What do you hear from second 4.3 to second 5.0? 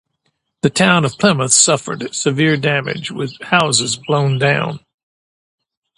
down.